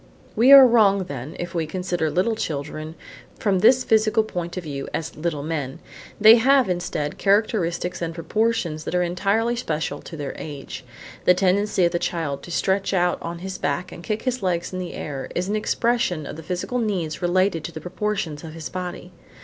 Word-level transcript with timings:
We 0.35 0.51
are 0.51 0.65
wrong 0.65 1.03
then 1.03 1.35
if 1.37 1.53
we 1.53 1.67
consider 1.67 2.09
little 2.09 2.35
children 2.35 2.95
from 3.37 3.59
this 3.59 3.83
physical 3.83 4.23
point 4.23 4.57
of 4.57 4.63
view 4.63 4.89
as 4.95 5.15
little 5.15 5.43
men. 5.43 5.77
They 6.19 6.37
have, 6.37 6.67
instead, 6.67 7.19
characteristics 7.19 8.01
and 8.01 8.11
proportions 8.15 8.83
that 8.85 8.95
are 8.95 9.03
entirely 9.03 9.55
special 9.55 10.01
to 10.01 10.17
their 10.17 10.33
age. 10.39 10.83
The 11.25 11.35
tendency 11.35 11.85
of 11.85 11.91
the 11.91 11.99
child 11.99 12.41
to 12.41 12.51
stretch 12.51 12.95
out 12.95 13.21
on 13.21 13.37
his 13.45 13.59
back 13.59 13.91
and 13.91 14.01
kick 14.03 14.23
his 14.23 14.41
legs 14.41 14.73
in 14.73 14.79
the 14.79 14.95
air 14.95 15.29
is 15.35 15.47
an 15.49 15.55
expression 15.55 16.25
of 16.25 16.43
physical 16.43 16.79
needs 16.79 17.21
related 17.21 17.63
to 17.65 17.71
the 17.71 17.79
proportions 17.79 18.43
of 18.43 18.53
his 18.55 18.69
body. 18.69 19.11